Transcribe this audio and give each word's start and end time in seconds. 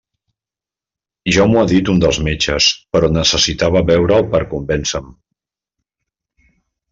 Ja 1.35 1.43
m'ho 1.51 1.59
ha 1.63 1.65
dit 1.71 1.91
un 1.93 2.01
dels 2.03 2.19
metges, 2.29 2.69
però 2.95 3.11
necessitava 3.19 3.85
veure'l 3.91 4.27
per 4.33 4.41
a 4.47 4.49
convèncer-me. 4.55 5.15